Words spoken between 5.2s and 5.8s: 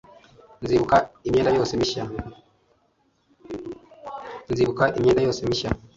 yose mishya